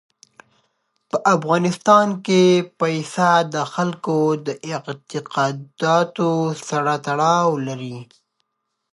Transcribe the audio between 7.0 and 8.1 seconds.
تړاو لري.